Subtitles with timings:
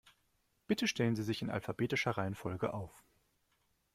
[0.65, 3.03] Bitte stellen Sie sich in alphabetischer Reihenfolge auf.